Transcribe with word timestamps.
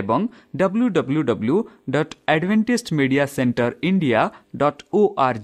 ଏବଂ 0.00 0.20
W 0.60 0.86
W 0.96 1.22
W 1.30 1.56
dot 1.94 2.14
Adventist 2.34 2.86
Media 2.98 3.24
Centre 3.36 3.70
India 3.88 4.20
dot 4.62 4.82
O 4.98 5.00
R 5.26 5.40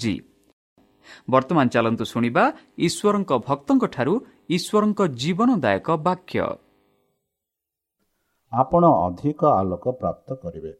ବର୍ତ୍ତମାନ 1.32 1.66
ଚାଲନ୍ତୁ 1.74 2.04
ଶୁଣିବା 2.12 2.44
ଈଶ୍ୱରଙ୍କ 2.86 3.30
ଭକ୍ତଙ୍କଠାରୁ 3.48 4.14
ଈଶ୍ୱରଙ୍କ 4.56 5.00
ଜୀବନଦାୟକ 5.22 5.88
ବାକ୍ୟ। 6.06 6.38
ଆପଣ 8.52 8.82
ଅଧିକ 9.06 9.40
ଆଲୋକ 9.58 9.84
ପ୍ରାପ୍ତ 10.00 10.28
କରିବେ। 10.42 10.72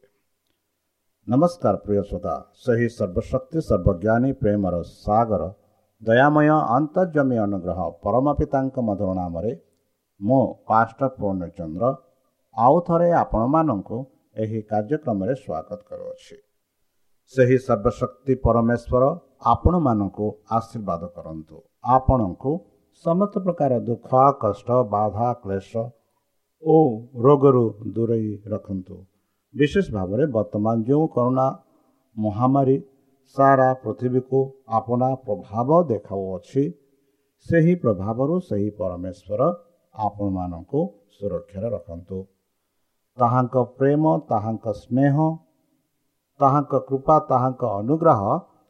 ନମସ୍କାର 1.27 1.75
ପ୍ରିୟ 1.85 2.01
ଶ୍ରୋତା 2.09 2.35
ସେହି 2.63 2.87
ସର୍ବଶକ୍ତି 2.99 3.59
ସର୍ବଜ୍ଞାନୀ 3.69 4.31
ପ୍ରେମର 4.41 4.75
ସାଗର 5.05 5.43
ଦୟାମୟ 6.03 6.49
ଅନ୍ତର୍ଜମୀ 6.77 7.37
ଅନୁଗ୍ରହ 7.47 7.79
ପରମ 8.05 8.27
ପିତାଙ୍କ 8.39 8.77
ମଧୁର 8.89 9.11
ନାମରେ 9.21 9.53
ମୁଁ 10.21 10.43
ପାଷ୍ଟ 10.69 11.01
ପୂର୍ଣ୍ଣଚନ୍ଦ୍ର 11.19 11.85
ଆଉ 12.57 12.77
ଥରେ 12.87 13.09
ଆପଣମାନଙ୍କୁ 13.13 13.99
ଏହି 14.37 14.61
କାର୍ଯ୍ୟକ୍ରମରେ 14.71 15.35
ସ୍ୱାଗତ 15.35 15.81
କରୁଅଛି। 15.89 16.37
ସେହି 17.35 17.59
ସର୍ବଶକ୍ତି 17.67 18.35
ପରମେଶ୍ୱର 18.45 19.05
ଆପଣମାନଙ୍କୁ 19.53 20.27
ଆଶୀର୍ବାଦ 20.51 21.03
କରନ୍ତୁ। 21.17 21.57
ଆପଣଙ୍କୁ 21.97 22.53
ସମସ୍ତ 23.05 23.35
ପ୍ରକାର 23.47 23.73
ଦୁଃଖ 23.89 24.11
କଷ୍ଟ 24.43 24.69
ବାଧା 24.95 25.29
କ୍ଲେଶ 25.43 25.73
ଓ 26.63 26.77
ରୋଗରୁ 27.25 27.65
ଦୂରେଇ 27.95 28.33
ରଖନ୍ତୁ। 28.53 28.97
ବିଶେଷ 29.55 29.87
ଭାବରେ 29.97 30.25
ବର୍ତ୍ତମାନ 30.37 30.77
ଯେଉଁ 30.89 31.07
କରୋନା 31.15 31.47
ମହାମାରୀ 32.17 32.77
ସାରା 33.37 33.69
ପୃଥିବୀକୁ 33.83 34.41
ଆପଣା 34.79 35.11
ପ୍ରଭାବ 35.27 35.69
ଦେଖାଉଅଛି 35.91 36.63
ସେହି 37.47 37.75
ପ୍ରଭାବରୁ 37.83 38.35
ସେହି 38.49 38.71
ପରମେଶ୍ୱର 38.81 39.41
ଆପଣମାନଙ୍କୁ 39.95 40.81
ସୁରକ୍ଷାରେ 41.17 41.69
ରଖନ୍ତୁ। 41.77 42.19
ତାହାଙ୍କ 43.19 43.63
ପ୍ରେମ 43.79 44.13
ତାହାଙ୍କ 44.29 44.73
ସ୍ନେହ 44.77 45.17
ତାହାଙ୍କ 46.41 46.79
କୃପା 46.89 47.17
ତାହାଙ୍କ 47.31 47.63
ଅନୁଗ୍ରହ 47.81 48.21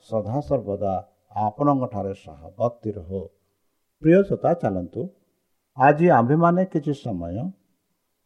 ସଦାସର୍ବଦା 0.09 0.94
ଆପଣଙ୍କଠାରେ 1.43 2.15
ସହବର୍ତ୍ତୀ 2.23 2.91
ରହୁ। 2.97 3.21
ପ୍ରିୟ 4.03 4.19
ଶ୍ରୋତା 4.29 4.50
ଚାଲନ୍ତୁ। 4.62 5.03
ଆଜି 5.77 6.06
ଆମ୍ଭେମାନେ 6.11 6.65
କିଛି 6.73 6.94
ସମୟ 7.03 7.37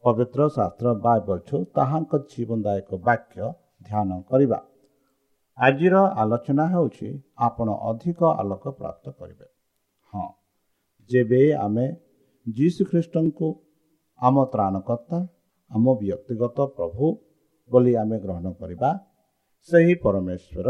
ପବିତ୍ର 0.05 0.41
ଶାସ୍ତ୍ର 0.57 0.95
ବାଇବଲଠୁ 1.05 1.57
ତାହାଙ୍କ 1.77 2.13
ଜୀବନଦାୟକ 2.33 2.91
ବାକ୍ୟ 3.09 3.39
ଧ୍ୟାନ 3.87 4.11
କରିବା। 4.31 4.59
ଆଜିର 5.59 5.97
ଆଲୋଚନା 6.23 6.65
ହେଉଛି 6.73 7.09
ଆପଣ 7.47 7.69
ଅଧିକ 7.91 8.21
ଆଲୋକ 8.41 8.65
ପ୍ରାପ୍ତ 8.81 9.05
କରିବେ। 9.19 9.47
ହଁ 10.13 10.27
ଯେବେ 11.11 11.43
ଆମେ 11.65 11.87
ଯୀଶୁ 12.47 12.83
ଖ୍ରୀଷ୍ଟଙ୍କୁ 12.91 13.49
ଆମ 14.21 14.45
ତ୍ରାଣକର୍ତ୍ତା 14.53 15.19
ଆମ 15.71 15.85
ବ୍ୟକ୍ତିଗତ 16.01 16.59
ପ୍ରଭୁ 16.77 17.05
ବୋଲି 17.71 17.93
ଆମେ 18.03 18.17
ଗ୍ରହଣ 18.25 18.47
କରିବା 18.61 18.91
ସେହି 19.69 19.95
ପରମେଶ୍ୱର 20.05 20.69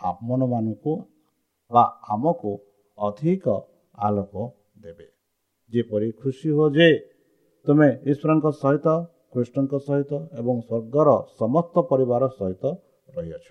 ଆପଣମାନଙ୍କୁ 0.00 0.92
ବା 1.70 1.84
ଆମକୁ 2.14 2.52
ଅଧିକ 2.98 3.46
ଆଲୋକ 3.98 4.34
ଦେବେ। 4.82 5.06
ଯେପରି 5.72 6.08
ଖୁସି 6.20 6.48
ହୁଅ 6.56 6.66
ଯେ 6.76 6.88
ତୁମେ 7.66 7.88
ଈଶ୍ୱରଙ୍କ 8.10 8.46
ସହିତ 8.62 8.86
କୃଷ୍ଣଙ୍କ 9.32 9.74
ସହିତ 9.86 10.12
ଏବଂ 10.40 10.56
ସ୍ୱର୍ଗର 10.68 11.08
ସମସ୍ତ 11.40 11.74
ପରିବାର 11.90 12.22
ସହିତ 12.38 12.64
ରହିଅଛ। 13.16 13.48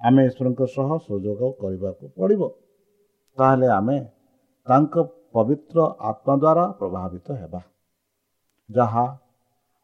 ଆମେ 0.00 0.22
ଈଶ୍ୱରଙ୍କ 0.28 0.60
ସହ 0.76 0.88
ସୁଯୋଗ 1.06 1.40
କରିବାକୁ 1.60 2.04
ପଡ଼ିବ। 2.16 2.42
ତାହେଲେ 3.38 3.68
ଆମେ 3.78 3.98
ତାଙ୍କ 4.66 4.94
ପବିତ୍ର 5.34 5.78
ଆତ୍ମା 6.10 6.34
ଦ୍ୱାରା 6.42 6.64
ପ୍ରଭାବିତ 6.80 7.26
ହେବା। 7.40 7.60
ଯାହା 8.68 9.04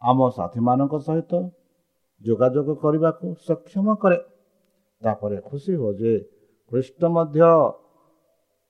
ଆମ 0.05 0.19
ସାଥୀମାନଙ୍କ 0.37 0.95
ସହିତ 1.07 1.33
ଯୋଗାଯୋଗ 2.23 2.69
କରିବାକୁ 2.83 3.27
ସକ୍ଷମ 3.47 3.87
କରେ। 4.03 4.19
ତାପରେ 5.03 5.39
ଖୁସି 5.49 5.73
ହୁଅ 5.81 5.93
ଯେ 6.01 6.13
ଖ୍ରୀଷ୍ଟ 6.73 7.01
ମଧ୍ୟ 7.17 7.41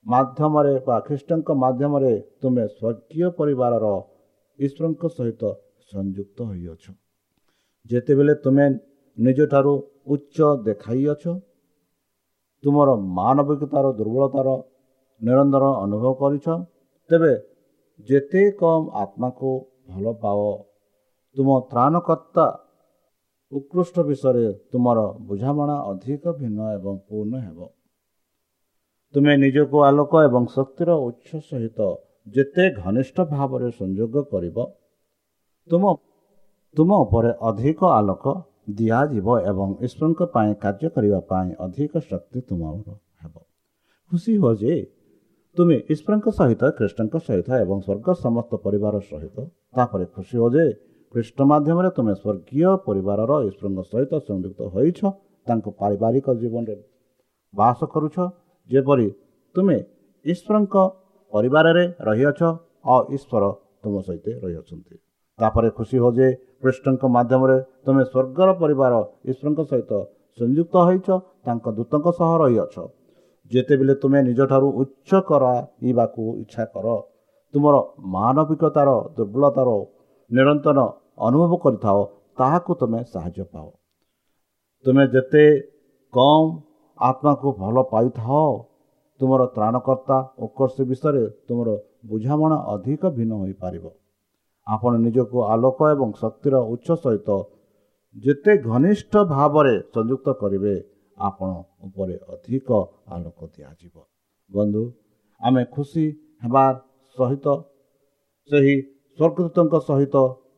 ମାଧ୍ୟମରେ 0.05 0.73
ବା 0.87 0.95
ଖ୍ରୀଷ୍ଟଙ୍କ 1.07 1.49
ମାଧ୍ୟମରେ 1.63 2.13
ତୁମେ 2.41 2.63
ସ୍ୱର୍ଗୀୟ 2.67 3.27
ପରିବାରର 3.39 3.85
ଈଶ୍ୱରଙ୍କ 4.59 5.03
ସହିତ 5.17 5.43
ସଂଯୁକ୍ତ 5.91 6.37
ହୋଇଅଛ। 6.49 6.83
ଯେତେବେଳେ 7.89 8.33
ତୁମେ 8.43 8.65
ନିଜଠାରୁ 9.17 9.73
ଉଚ୍ଚ 10.13 10.37
ଦେଖାଇଅଛ 10.67 11.23
ତୁମର 12.63 12.89
ମାନବିକତାର 13.17 13.85
ଦୁର୍ବଳତାର 13.99 14.49
ନିରନ୍ତର 15.21 15.65
ଅନୁଭବ 15.83 16.13
କରିଛ 16.21 16.45
ତେବେ 17.09 17.33
ଯେତେ 18.07 18.43
କମ୍ 18.61 18.85
ଆତ୍ମାକୁ 19.03 19.51
ଭଲ 19.89 20.05
ପାଅ 20.23 20.39
ତୁମ 21.35 21.49
ତ୍ରାଣକର୍ତ୍ତା 21.71 22.45
ଉତ୍କୃଷ୍ଟ 23.51 23.95
ବିଷୟରେ 24.09 24.45
ତୁମର 24.71 24.99
ବୁଝାମଣା 25.27 25.77
ଅଧିକ 25.91 26.23
ଭିନ୍ନ 26.39 26.59
ଏବଂ 26.77 26.93
ପୂର୍ଣ୍ଣ 27.07 27.33
ହେବ। 27.45 27.59
ତୁମେ 29.13 29.33
ନିଜକୁ 29.43 29.77
ଆଲୋକ 29.89 30.13
ଏବଂ 30.27 30.43
ଶକ୍ତିର 30.55 30.89
ଉତ୍ସ 31.07 31.31
ସହିତ 31.49 31.79
ଯେତେ 32.35 32.63
ଘନିଷ୍ଠ 32.81 33.17
ଭାବରେ 33.33 33.67
ସଂଯୋଗ 33.79 34.13
କରିବ 34.31 34.57
ତୁମ 35.69 35.83
ତୁମ 36.75 36.89
ଉପରେ 37.05 37.31
ଅଧିକ 37.49 37.79
ଆଲୋକ 37.99 38.25
ଦିଆଯିବ 38.77 39.27
ଏବଂ 39.51 39.69
ଈଶ୍ୱରଙ୍କ 39.85 40.21
ପାଇଁ 40.35 40.51
କାର୍ଯ୍ୟ 40.63 40.87
କରିବା 40.95 41.19
ପାଇଁ 41.31 41.49
ଅଧିକ 41.65 41.93
ଶକ୍ତି 42.09 42.39
ତୁମର 42.49 42.75
ହେବ। 43.21 43.35
ଖୁସି 44.11 44.31
ହୁଅ 44.41 44.53
ଯେ 44.61 44.73
ତୁମେ 45.57 45.77
ଈଶ୍ୱରଙ୍କ 45.93 46.27
ସହିତ 46.39 46.61
ଖ୍ରୀଷ୍ଟଙ୍କ 46.77 47.15
ସହିତ 47.27 47.49
ଏବଂ 47.63 47.77
ସ୍ୱର୍ଗ 47.85 48.07
ସମସ୍ତ 48.25 48.51
ପରିବାର 48.65 48.95
ସହିତ 49.09 49.37
ତାପରେ 49.75 50.05
ଖୁସି 50.15 50.35
ହୁଅ 50.41 50.49
ଯେ 50.55 50.65
ଖ୍ରୀଷ୍ଟ 51.15 51.39
ମାଧ୍ୟମରେ 51.49 51.89
ତୁମେ 51.97 52.13
ସ୍ୱର୍ଗୀୟ 52.21 52.71
ପରିବାରର 52.87 53.31
ଈଶ୍ୱରଙ୍କ 53.49 53.81
ସହିତ 53.91 54.13
ସଂଯୁକ୍ତ 54.29 54.61
ହୋଇଛ 54.73 54.99
ତାଙ୍କ 55.47 55.65
ପାରିବାରିକ 55.81 56.27
ଜୀବନରେ 56.41 56.75
ବାସ 57.53 57.79
କରୁଛ। 57.93 58.15
ଯେପରି 58.69 59.07
ତୁମେ 59.55 59.77
ଈଶ୍ୱରଙ୍କ 60.25 60.75
ପରିବାରରେ 61.33 61.83
ରହିଅଛ 62.07 62.41
ଆଉ 62.93 63.01
ଈଶ୍ୱର 63.15 63.43
ତୁମ 63.83 63.95
ସହିତ 64.07 64.25
ରହିଅଛନ୍ତି। 64.43 64.95
ତାପରେ 65.39 65.69
ଖୁସି 65.77 65.97
ହୋ 66.03 66.09
ଯେ 66.17 66.27
କୃଷ୍ଣଙ୍କ 66.61 67.03
ମାଧ୍ୟମରେ 67.15 67.57
ତୁମେ 67.85 68.03
ସ୍ୱର୍ଗର 68.11 68.49
ପରିବାର 68.61 68.93
ଈଶ୍ୱରଙ୍କ 69.31 69.61
ସହିତ 69.71 69.91
ସଂଯୁକ୍ତ 70.39 70.75
ହୋଇଛ 70.87 71.07
ତାଙ୍କ 71.45 71.65
ଦୂତଙ୍କ 71.77 72.07
ସହ 72.19 72.31
ରହିଅଛ। 72.43 72.75
ଯେତେବେଳେ 73.51 73.93
ତୁମେ 74.01 74.19
ନିଜଠାରୁ 74.29 74.67
ଉଚ୍ଚ 74.81 75.09
କରାଇବାକୁ 75.29 76.23
ଇଚ୍ଛା 76.43 76.63
କର 76.73 76.87
ତୁମର 77.53 77.75
ମାନବିକତାର 78.15 78.89
ଦୁର୍ବଳତାର 79.17 79.69
ନିରନ୍ତର 80.31 80.79
ଅନୁଭବ 81.17 81.51
କରିଥାଅ 81.63 81.99
ତାହାକୁ 82.37 82.71
ତୁମେ 82.79 82.99
ସାହାଯ୍ୟ 83.13 83.43
ପାଅ। 83.53 83.67
ତୁମେ 84.85 85.03
ଯେତେ 85.13 85.43
କମ୍ 86.13 86.49
ଆତ୍ମାକୁ 86.99 87.47
ଭଲ 87.61 87.75
ପାଇଥାଅ 87.93 88.47
ତୁମର 89.19 89.41
ତ୍ରାଣକର୍ତ୍ତା 89.55 90.17
ଉତ୍କର୍ଷ 90.45 90.77
ବିଷୟରେ 90.89 91.23
ତୁମର 91.47 91.69
ବୁଝାମଣା 92.09 92.57
ଅଧିକ 92.73 93.03
ଭିନ୍ନ 93.17 93.33
ହୋଇପାରିବ। 93.41 93.85
ଆପଣ 94.67 94.91
ନିଜକୁ 95.05 95.37
ଆଲୋକ 95.53 95.79
ଏବଂ 95.93 96.09
ଶକ୍ତିର 96.21 96.55
ଉଚ୍ଚ 96.73 96.87
ସହିତ 97.03 97.29
ଯେତେ 98.15 98.53
ଘନିଷ୍ଠ 98.69 99.13
ଭାବରେ 99.33 99.73
ସଂଯୁକ୍ତ 99.95 100.27
କରିବେ 100.41 100.75
ଆପଣ 101.17 101.49
ଉପରେ 101.87 102.15
ଅଧିକ 102.33 102.69
ଆଲୋକ 103.13 103.39
ଦିଆଯିବ। 103.53 103.95
ବନ୍ଧୁ 104.49 104.83
ଆମେ 105.41 105.61
ଖୁସି 105.75 106.05
ହେବା 106.43 106.65
ସହିତ 107.17 107.45
ସେହି 108.49 108.75
ସ୍ୱର୍ଗଦୂତଙ୍କ 109.19 109.75
ସହିତ 109.89 110.15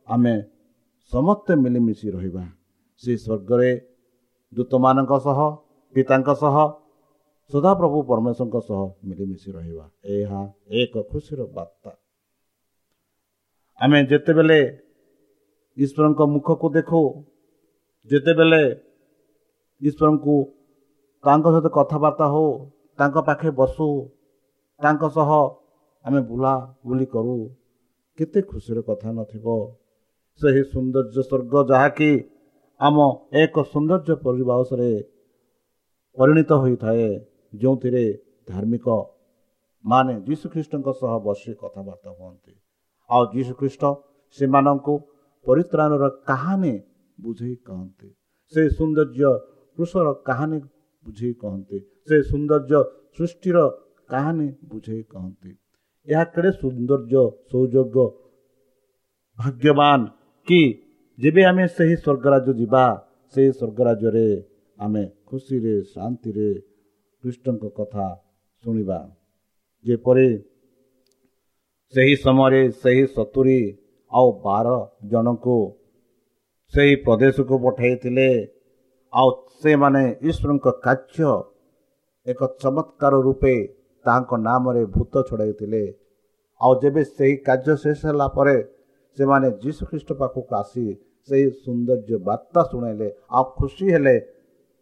ଆମେ 0.07 0.33
ସମସ୍ତେ 1.13 1.53
ମିଳିମିଶି 1.63 2.07
ରହିବା। 2.15 2.43
ସେ 3.01 3.11
ସ୍ୱର୍ଗରେ 3.23 3.71
ଦୂତମାନଙ୍କ 4.53 5.13
ସହ 5.25 5.39
ପିତାଙ୍କ 5.95 6.29
ସହ 6.41 6.55
ସଦାପ୍ରଭୁ 7.51 7.97
ପରମେଶ୍ୱରଙ୍କ 8.09 8.57
ସହ 8.67 8.81
ମିଳିମିଶି 9.07 9.49
ରହିବା। 9.57 9.85
ଏହା 10.15 10.41
ଏକ 10.81 10.93
ଖୁସିର 11.11 11.39
ବାର୍ତ୍ତା। 11.55 11.91
ଆମେ 13.81 13.99
ଯେତେବେଳେ 14.09 14.59
ଈଶ୍ୱରଙ୍କ 15.77 16.21
ମୁଖକୁ 16.33 16.67
ଦେଖୁ 16.77 17.01
ଯେତେବେଳେ 18.09 18.63
ଈଶ୍ୱରଙ୍କୁ 19.81 20.35
ତାଙ୍କ 21.23 21.45
ସହିତ 21.53 21.67
କଥାବାର୍ତ୍ତା 21.77 22.25
ହଉ 22.33 22.47
ତାଙ୍କ 22.99 23.15
ପାଖେ 23.27 23.49
ବସୁ 23.59 23.87
ତାଙ୍କ 24.79 25.03
ସହ 25.15 25.29
ଆମେ 26.05 26.19
ବୁଲା 26.29 26.53
ବୁଲି 26.85 27.05
କରୁ 27.13 27.37
କେତେ 28.17 28.39
ଖୁସିର 28.49 28.77
କଥା 28.89 29.09
ନଥିବ। 29.17 29.45
ସେହି 30.39 30.61
ସୌନ୍ଦର୍ଯ୍ୟ 30.63 31.21
ସ୍ୱର୍ଗ 31.23 31.53
ଯାହାକି 31.71 32.09
ଆମ 32.79 32.97
ଏକ 33.43 33.55
ସୌନ୍ଦର୍ଯ୍ୟ 33.63 34.13
ପରିବେଶରେ 34.25 34.89
ପରିଣତ 36.17 36.51
ହୋଇଥାଏ 36.63 37.07
ଯେଉଁଥିରେ 37.53 38.03
ଧାର୍ମିକ 38.49 38.87
ମାନେ 39.85 40.13
ଯୀଶୁଖ୍ରୀଷ୍ଟଙ୍କ 40.27 40.87
ସହ 40.99 41.11
ବସି 41.25 41.51
କଥାବାର୍ତ୍ତା 41.61 42.11
ହୁଅନ୍ତି। 42.19 42.53
ଆଉ 43.09 43.23
ଯୀଶୁଖ୍ରୀଷ୍ଟ 43.33 43.83
ସେମାନଙ୍କୁ 44.37 44.93
ପରିତ୍ରାଣର 45.45 46.03
କାହାଣୀ 46.29 46.73
ବୁଝେଇ 47.17 47.55
କହନ୍ତି। 47.67 48.07
ସେ 48.53 48.61
ସୌନ୍ଦର୍ଯ୍ୟ 48.69 49.29
କୃଷର 49.77 50.07
କାହାଣୀ 50.27 50.59
ବୁଝେଇ 51.05 51.33
କହନ୍ତି। 51.41 51.77
ସେ 52.07 52.15
ସୌନ୍ଦର୍ଯ୍ୟ 52.29 52.79
ସୃଷ୍ଟିର 53.15 53.57
କାହାଣୀ 54.09 54.47
ବୁଝେଇ 54.71 55.03
କହନ୍ତି। 55.13 55.51
ଏହା 56.07 56.23
କେଡ଼େ 56.33 56.51
ସୌନ୍ଦର୍ଯ୍ୟ 56.61 57.23
ସୌଯୋଗ୍ୟ 57.51 58.05
ଭାଗ୍ୟବାନ 59.37 59.99
କି? 60.47 60.61
ଯେବେ 61.19 61.41
ଆମେ 61.49 61.65
ସେହି 61.75 61.95
ସ୍ୱର୍ଗରାଜ୍ୟ 62.03 62.51
ଯିବା 62.59 62.85
ସେହି 63.33 63.51
ସ୍ୱର୍ଗରାଜ୍ୟରେ 63.59 64.27
ଆମେ 64.77 65.03
ଖୁସିରେ 65.27 65.75
ଶାନ୍ତିରେ 65.93 66.49
କୃଷ୍ଣଙ୍କ 67.23 67.63
କଥା 67.77 68.07
ଶୁଣିବା। 68.63 68.99
ଯେପରି 69.85 70.29
ସେହି 71.93 72.15
ସମୟରେ 72.23 72.61
ସେହି 72.81 73.03
ସତୁରୀ 73.15 73.59
ଆଉ 74.11 74.27
ବାର 74.45 74.67
ଜଣଙ୍କୁ 75.11 75.57
ସେହି 76.73 76.93
ପ୍ରଦେଶକୁ 77.05 77.55
ପଠାଇଥିଲେ 77.65 78.29
ଆଉ 79.13 79.29
ସେମାନେ 79.61 80.03
ଈଶ୍ୱରଙ୍କ 80.29 80.67
କାର୍ଯ୍ୟ 80.85 81.31
ଏକ 82.25 82.39
ଚମତ୍କାର 82.61 83.13
ରୂପେ 83.27 83.55
ତାଙ୍କ 84.05 84.31
ନାମରେ 84.47 84.83
ଭୂତ 84.95 85.13
ଛଡ଼ାଇଥିଲେ। 85.27 85.83
ଆଉ 86.61 86.71
ଯେବେ 86.81 87.01
ସେହି 87.15 87.35
କାର୍ଯ୍ୟ 87.47 87.73
ଶେଷ 87.83 87.99
ହେଲା 88.09 88.27
ପରେ 88.37 88.55
ସେମାନେ 89.17 89.47
ଯୀଶୁଖ୍ରୀଷ୍ଟ 89.63 90.09
ପାଖକୁ 90.21 90.51
ଆସି 90.61 90.85
ସେହି 91.29 91.47
ସୌନ୍ଦର୍ଯ୍ୟ 91.63 92.17
ବାର୍ତ୍ତା 92.27 92.61
ଶୁଣାଇଲେ 92.71 93.07
ଆଉ 93.37 93.45
ଖୁସି 93.59 93.85
ହେଲେ 93.93 94.15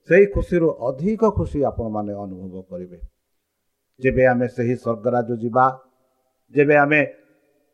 ସେହି 0.09 0.25
ଖୁସିରୁ 0.33 0.67
ଅଧିକ 0.87 1.21
ଖୁସି 1.37 1.59
ଆପଣମାନେ 1.69 2.13
ଅନୁଭବ 2.23 2.55
କରିବେ। 2.69 2.99
ଯେବେ 3.99 4.23
ଆମେ 4.31 4.47
ସେହି 4.55 4.75
ସ୍ୱର୍ଗରାଜ 4.83 5.29
ଯିବା 5.43 5.65
ଯେବେ 6.53 6.75
ଆମେ 6.75 7.01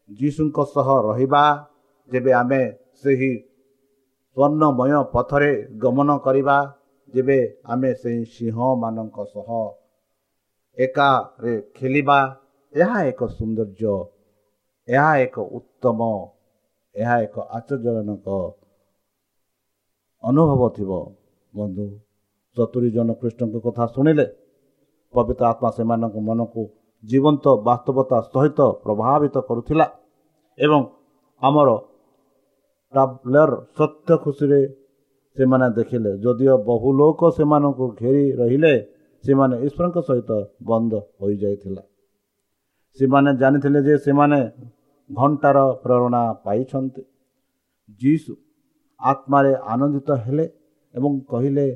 ଯୀଶୁଙ୍କ 0.09 0.57
ସହ 0.73 0.87
ରହିବା 1.07 1.43
ଯେବେ 2.09 2.31
ଆମେ 2.41 2.61
ସେହି 3.01 3.31
ସ୍ୱର୍ଣ୍ଣମୟ 4.37 4.91
ପଥରେ 5.13 5.51
ଗମନ 5.83 6.09
କରିବା 6.25 6.57
ଯେବେ 7.13 7.39
ଆମେ 7.73 7.91
ସେହି 8.01 8.21
ସିଂହମାନଙ୍କ 8.33 9.17
ସହ 9.33 9.49
ଏକାରେ 10.77 11.53
ଖେଳିବା 11.75 12.19
ଏହା 12.73 12.97
ଏକ 13.11 13.21
ସୌନ୍ଦର୍ଯ୍ୟ 13.37 13.95
ଏହା 14.87 15.11
ଏକ 15.25 15.35
ଉତ୍ତମ 15.57 15.99
ଏହା 16.95 17.15
ଏକ 17.25 17.35
ଆଶ୍ଚର୍ଯ୍ୟଜନକ 17.57 18.27
ଅନୁଭବ 20.23 20.61
ଥିବ 20.75 20.91
ବନ୍ଧୁ। 21.53 21.85
ସତୁରି 22.57 22.89
ଜଣ 22.95 23.09
କୃଷ୍ଣଙ୍କ 23.19 23.55
କଥା 23.65 23.85
ଶୁଣିଲେ 23.95 24.25
ପବିତ୍ର 25.13 25.43
ଆତ୍ମା 25.51 25.69
ସେମାନଙ୍କ 25.77 26.15
ମନକୁ 26.27 26.61
ଜୀବନ୍ତ 27.03 27.45
ବାସ୍ତବତା 27.67 28.17
ସହିତ 28.33 28.59
ପ୍ରଭାବିତ 28.83 29.35
କରୁଥିଲା 29.47 29.85
ଏବଂ 30.59 30.81
ଆମର 31.41 31.69
ଟ୍ରାଭେଲର 32.93 33.51
ସତ୍ୟ 33.77 34.11
ଖୁସିରେ 34.23 34.59
ସେମାନେ 35.37 35.67
ଦେଖିଲେ 35.77 36.11
ଯଦିଓ 36.23 36.55
ବହୁ 36.67 36.89
ଲୋକ 36.99 37.21
ସେମାନଙ୍କୁ 37.37 37.85
ଘେରି 37.99 38.25
ରହିଲେ 38.39 38.73
ସେମାନେ 39.23 39.55
ଈଶ୍ୱରଙ୍କ 39.67 39.97
ସହିତ 40.07 40.31
ବନ୍ଦ 40.69 40.93
ହୋଇଯାଇଥିଲା। 41.19 41.83
ସେମାନେ 42.99 43.29
ଜାଣିଥିଲେ 43.41 43.79
ଯେ 43.87 43.95
ସେମାନେ 44.05 44.39
ଘଣ୍ଟାର 45.11 45.59
ପ୍ରେରଣା 45.83 46.23
ପାଇଛନ୍ତି। 46.45 47.01
ଯୀଶୁ 48.01 48.33
ଆତ୍ମାରେ 48.99 49.51
ଆନନ୍ଦିତ 49.73 50.09
ହେଲେ 50.25 50.45
ଏବଂ 50.93 51.11
କହିଲେ 51.31 51.67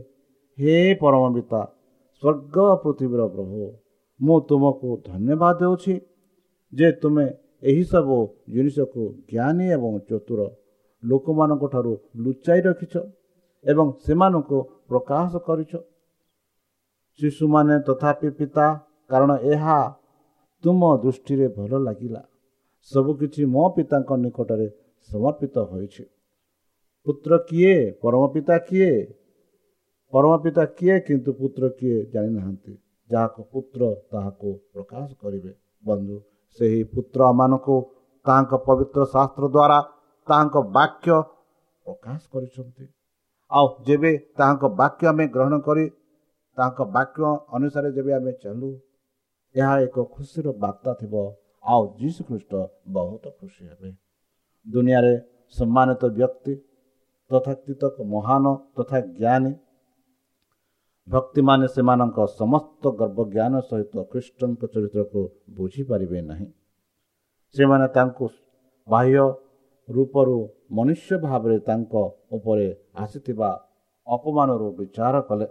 ହେ 0.58 0.76
ପରମ 1.02 1.24
ପିତା 1.36 1.62
ସ୍ୱର୍ଗ 2.24 2.58
ପୃଥିବୀର 2.84 3.22
ପ୍ରଭୁ 3.34 3.64
ମୁଁ 4.20 4.38
ତୁମକୁ 4.50 4.90
ଧନ୍ୟବାଦ 5.08 5.56
ଦେଉଛି 5.62 5.96
ଯେ 6.74 6.88
ତୁମେ 7.02 7.26
ଏହିସବୁ 7.70 8.18
ଜିନିଷକୁ 8.54 9.04
ଜ୍ଞାନୀ 9.30 9.66
ଏବଂ 9.78 9.94
ଚତୁର 10.08 10.42
ଲୋକମାନଙ୍କ 11.04 11.64
ଠାରୁ 11.74 11.94
ଲୁଚାଇ 12.24 12.60
ରଖିଛ 12.68 12.94
ଏବଂ 13.66 13.88
ସେମାନଙ୍କୁ 14.06 14.58
ପ୍ରକାଶ 14.90 15.32
କରିଛ। 15.48 15.74
ଶିଶୁମାନେ 17.20 17.76
ତଥାପି 17.88 18.30
ପିତା 18.38 18.68
କାରଣ 19.10 19.32
ଏହା 19.52 19.78
ତୁମ 20.64 20.82
ଦୃଷ୍ଟିରେ 21.04 21.48
ଭଲ 21.58 21.72
ଲାଗିଲା। 21.88 22.22
ସବୁକିଛି 22.92 23.46
ମୋ 23.46 23.64
ପିତାଙ୍କ 23.70 24.18
ନିକଟରେ 24.24 24.68
ସମର୍ପିତ 25.10 25.56
ହୋଇଛି। 25.72 26.04
ପୁତ୍ର 27.06 27.38
କିଏ? 27.38 27.92
ପରମ 28.02 28.28
ପିତା 28.28 28.58
କିଏ? 28.58 28.92
ପରମ 30.14 30.38
ପିତା 30.38 30.66
କିଏ 30.66 31.00
କିନ୍ତୁ 31.00 31.32
ପୁତ୍ର 31.34 31.70
କିଏ 31.70 31.98
ଜାଣିନାହାନ୍ତି। 32.14 32.74
ଯାହାକୁ 33.10 33.42
ପୁତ୍ର 33.52 33.82
ତାହାକୁ 34.12 34.50
ପ୍ରକାଶ 34.74 35.08
କରିବେ। 35.22 35.54
ବନ୍ଧୁ 35.84 36.18
ସେହି 36.60 36.84
ପୁତ୍ରମାନଙ୍କୁ 36.84 37.76
ତାହାଙ୍କ 38.26 38.54
ପବିତ୍ର 38.68 39.02
ଶାସ୍ତ୍ର 39.06 39.46
ଦ୍ୱାରା 39.48 39.80
ତାହାଙ୍କ 40.28 40.56
ବାକ୍ୟ 40.78 41.18
ପ୍ରକାଶ 41.86 42.22
କରିଛନ୍ତି। 42.32 42.86
ଆଉ 43.52 43.68
ଯେବେ 43.88 44.12
ତାହାଙ୍କ 44.38 44.64
ବାକ୍ୟ 44.76 45.08
ଆମେ 45.08 45.26
ଗ୍ରହଣ 45.28 45.60
କରି 45.60 45.86
ତାଙ୍କ 46.58 46.80
ବାକ୍ୟ 46.96 47.22
ଅନୁସାରେ 47.52 47.90
ଯେବେ 47.92 48.12
ଆମେ 48.14 48.32
ଚାଲୁ 48.44 48.70
ଏହା 49.56 49.74
ଏକ 49.80 49.98
ଖୁସିର 50.16 50.48
ବାର୍ତ୍ତା 50.64 50.94
ଥିବ। 50.94 51.16
ଆଉ 51.66 51.82
ଯୀଶୁ 52.00 52.22
ଖ୍ରୀଷ୍ଟ 52.24 52.54
ବହୁତ 52.88 53.24
ଖୁସି 53.40 53.64
ହେବେ। 53.70 53.90
ଦୁନିଆରେ 54.66 55.14
ସମ୍ମାନିତ 55.56 56.04
ବ୍ୟକ୍ତି 56.18 56.54
ତଥାତୀତ 57.32 57.84
ମହାନ 58.06 58.46
ତଥା 58.76 59.00
ଜ୍ଞାନୀ 59.20 59.54
ଭକ୍ତିମାନେ 61.08 61.68
ସେମାନଙ୍କ 61.68 62.18
ସମସ୍ତ 62.40 62.84
ଗର୍ବ 63.00 63.20
ଜ୍ଞାନ 63.36 63.54
ସହିତ 63.70 63.96
ଖ୍ରୀଷ୍ଟଙ୍କ 64.12 64.62
ଚରିତ୍ରକୁ 64.74 65.22
ବୁଝିପାରିବେ 65.50 66.20
ନାହିଁ। 66.22 66.48
ସେମାନେ 67.56 67.88
ତାଙ୍କୁ 67.88 68.26
ବାହ୍ୟ 68.88 69.26
ରୂପରୁ 69.90 70.38
ମନୁଷ୍ୟ 70.72 71.18
ଭାବରେ 71.18 71.58
ତାଙ୍କ 71.60 71.94
ଉପରେ 72.32 72.68
ଆସିଥିବା 72.96 73.50
ଅପମାନରୁ 74.08 74.68
ବିଚାର 74.78 75.16
କଲେ। 75.22 75.48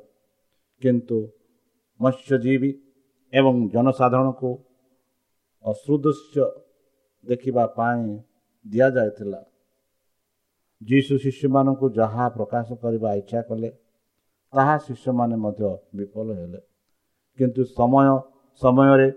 କିନ୍ତୁ 0.83 1.19
ମତ୍ସ୍ୟଜୀବୀ 2.01 2.71
ଏବଂ 3.33 3.55
ଜନସାଧାରଣଙ୍କୁ 3.69 4.51
ଅସୃଦୃଶ୍ୟ 5.65 6.45
ଦେଖିବା 7.27 7.65
ପାଇଁ 7.77 8.03
ଦିଆଯାଇଥିଲା। 8.65 9.41
ଯୀଶୁ 10.83 11.15
ଶିଷ୍ୟମାନଙ୍କୁ 11.25 11.87
ଯାହା 11.99 12.25
ପ୍ରକାଶ 12.37 12.69
କରିବା 12.83 13.11
ଇଚ୍ଛା 13.21 13.41
କଲେ 13.49 13.71
ତାହା 14.53 14.77
ଶିଷ୍ୟମାନେ 14.87 15.37
ମଧ୍ୟ 15.45 15.71
ବିଫଳ 15.97 16.27
ହେଲେ। 16.41 16.61
କିନ୍ତୁ 17.39 17.63
ସମୟ 17.79 18.09
ସମୟରେ 18.63 19.09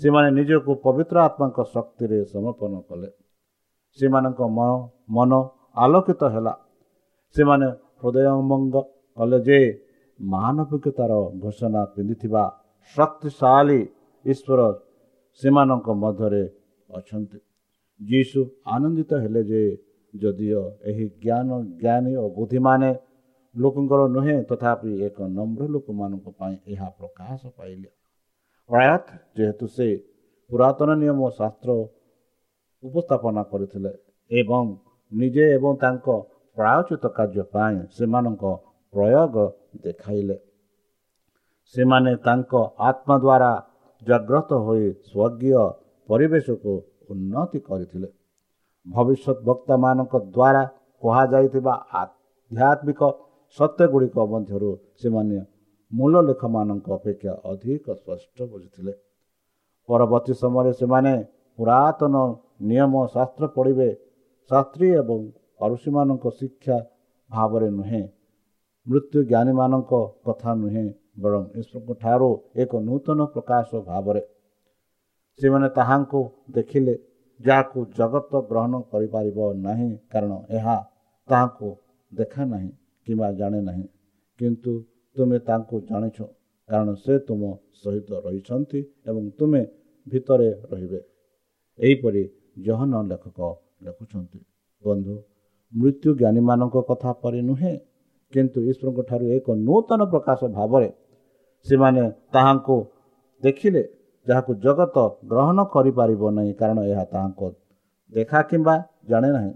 ସେମାନେ 0.00 0.28
ନିଜକୁ 0.38 0.72
ପବିତ୍ର 0.84 1.16
ଆତ୍ମାଙ୍କ 1.28 1.58
ଶକ୍ତିରେ 1.74 2.18
ସମର୍ପଣ 2.32 2.72
କଲେ। 2.88 3.08
ସେମାନଙ୍କ 3.98 4.40
ମନ 4.56 4.70
ମନ 5.16 5.32
ଆଲୋକିତ 5.76 6.22
ହେଲା। 6.34 6.54
ସେମାନେ 7.36 7.66
ହୃଦୟଙ୍ଗମ 8.00 8.50
କଲେ 9.18 9.38
ଯେ 9.46 9.60
ମାନବିକତାର 10.20 11.12
ଘୋଷଣା 11.42 11.82
ପିନ୍ଧିଥିବା 11.94 12.44
ଶକ୍ତିଶାଳୀ 12.96 13.80
ଈଶ୍ୱର 14.24 14.60
ସେମାନଙ୍କ 15.38 15.88
ମଧ୍ୟରେ 15.94 16.44
ଅଛନ୍ତି। 16.90 17.38
ଯୀଶୁ 18.00 18.40
ଆନନ୍ଦିତ 18.66 19.12
ହେଲେ 19.22 19.42
ଯେ 19.44 19.62
ଯଦିଓ 20.14 20.62
ଏହି 20.82 21.06
ଜ୍ଞାନ 21.22 21.48
ଜ୍ଞାନୀ 21.80 22.12
ଓ 22.16 22.24
ବୁଦ୍ଧିମାନେ 22.36 22.90
ଲୋକଙ୍କର 23.54 24.00
ନୁହେଁ 24.08 24.36
ତଥାପି 24.50 24.90
ଏକ 25.06 25.18
ନମ୍ର 25.36 25.62
ଲୋକମାନଙ୍କ 25.74 26.26
ପାଇଁ 26.38 26.56
ଏହା 26.72 26.88
ପ୍ରକାଶ 26.98 27.40
ପାଇଲେ। 27.58 27.88
ପ୍ରାୟତଃ 28.70 29.16
ଯେହେତୁ 29.36 29.66
ସେ 29.66 29.88
ପୁରାତନ 30.50 30.88
ନିୟମ 31.02 31.20
ଶାସ୍ତ୍ର 31.38 31.70
ଉପସ୍ଥାପନା 32.82 33.42
କରିଥିଲେ 33.42 33.92
ଏବଂ 34.30 34.64
ନିଜେ 35.12 35.44
ଏବଂ 35.56 35.72
ତାଙ୍କ 35.76 36.06
ପ୍ରାୟୋଚିତ 36.56 37.04
କାର୍ଯ୍ୟ 37.16 37.44
ପାଇଁ 37.54 37.76
ସେମାନଙ୍କ 37.96 38.44
ପ୍ରୟୋଗ 38.94 39.34
ଦେଖାଇଲେ। 39.84 40.36
ସେମାନେ 41.74 42.12
ତାଙ୍କ 42.26 42.52
ଆତ୍ମା 42.88 43.16
ଦ୍ୱାରା 43.24 43.52
ଜାଗ୍ରତ 44.06 44.50
ହୋଇ 44.66 44.86
ସ୍ୱର୍ଗୀୟ 45.08 45.54
ପରିବେଶକୁ 46.08 46.72
ଉନ୍ନତି 47.10 47.58
କରିଥିଲେ। 47.68 48.08
ଭବିଷ୍ୟତ 48.86 49.38
ବକ୍ତାମାନଙ୍କ 49.48 50.14
ଦ୍ୱାରା 50.36 50.62
କୁହାଯାଇଥିବା 51.02 51.74
ଆଧ୍ୟାତ୍ମିକ 52.00 53.00
ସତ୍ୟ 53.58 53.84
ଗୁଡ଼ିକ 53.92 54.16
ମଧ୍ୟରୁ 54.32 54.70
ସେମାନେ 55.00 55.38
ମୂଳ 55.92 56.14
ଲେଖମାନଙ୍କ 56.28 56.86
ଅପେକ୍ଷା 56.98 57.32
ଅଧିକ 57.50 57.86
ସ୍ପଷ୍ଟ 58.00 58.38
ବୁଝିଥିଲେ। 58.52 58.92
ପରବର୍ତ୍ତୀ 59.88 60.34
ସମୟରେ 60.42 60.72
ସେମାନେ 60.80 61.14
ପୁରାତନ 61.58 62.14
ନିୟମ 62.68 62.94
ଶାସ୍ତ୍ର 63.14 63.44
ପଢ଼ିବେ। 63.56 63.90
ଶାସ୍ତ୍ରୀ 64.50 64.88
ଏବଂ 65.02 65.20
ପଡ଼ୋଶୀମାନଙ୍କ 65.60 66.24
ଶିକ୍ଷା 66.38 66.76
ଭାବରେ 67.30 67.68
ନୁହେଁ। 67.70 68.02
ମୃତ୍ୟୁ 68.86 69.18
ଜ୍ଞାନୀମାନଙ୍କ 69.30 69.92
କଥା 70.26 70.50
ନୁହେଁ। 70.54 70.88
ବରଂ 71.16 71.42
ଈଶ୍ୱରଙ୍କ 71.54 71.90
ଠାରୁ 72.02 72.30
ଏକ 72.56 72.72
ନୂତନ 72.80 73.20
ପ୍ରକାଶ 73.34 73.68
ଭାବରେ 73.86 74.22
ସେମାନେ 75.38 75.68
ତାହାଙ୍କୁ 75.68 76.20
ଦେଖିଲେ 76.50 76.94
ଯାହାକୁ 77.40 77.78
ଜଗତ 77.98 78.32
ଗ୍ରହଣ 78.50 78.72
କରିପାରିବ 78.92 79.38
ନାହିଁ 79.58 79.90
କାରଣ 80.12 80.32
ଏହା 80.50 80.76
ତାହାକୁ 81.28 81.68
ଦେଖା 82.12 82.42
ନାହିଁ 82.44 82.70
କିମ୍ବା 83.06 83.28
ଜାଣେ 83.32 83.60
ନାହିଁ। 83.60 83.86
କିନ୍ତୁ 84.40 84.72
ତୁମେ 85.16 85.38
ତାଙ୍କୁ 85.38 85.76
ଜାଣିଛ 85.80 86.18
କାରଣ 86.68 86.88
ସେ 86.94 87.14
ତୁମ 87.28 87.42
ସହିତ 87.82 88.10
ରହିଛନ୍ତି 88.26 88.80
ଏବଂ 89.08 89.24
ତୁମେ 89.38 89.62
ଭିତରେ 90.06 90.48
ରହିବେ। 90.70 91.00
ଏହିପରି 91.78 92.22
ଜହନ 92.64 92.92
ଲେଖକ 93.10 93.38
ଲେଖୁଛନ୍ତି। 93.84 94.40
ବନ୍ଧୁ 94.84 95.14
ମୃତ୍ୟୁ 95.72 96.10
ଜ୍ଞାନୀମାନଙ୍କ 96.20 96.76
କଥା 96.90 97.10
ପରି 97.22 97.40
ନୁହେଁ 97.42 97.74
କିନ୍ତୁ 98.32 98.58
ଈଶ୍ୱରଙ୍କ 98.70 99.00
ଠାରୁ 99.08 99.26
ଏକ 99.36 99.46
ନୂତନ 99.66 100.00
ପ୍ରକାଶ 100.12 100.40
ଭାବରେ 100.48 100.88
ସେମାନେ 101.66 102.02
ତାହାଙ୍କୁ 102.32 102.76
ଦେଖିଲେ 103.42 103.82
ଯାହାକୁ 104.26 104.52
ଜଗତ 104.64 104.96
ଗ୍ରହଣ 105.30 105.58
କରିପାରିବ 105.74 106.22
ନାହିଁ 106.30 106.52
କାରଣ 106.54 106.78
ଏହା 106.92 107.04
ତାହାଙ୍କ 107.04 107.40
ଦେଖା 108.12 108.40
କିମ୍ବା 108.42 108.74
ଜାଣେ 109.10 109.30
ନାହିଁ। 109.32 109.52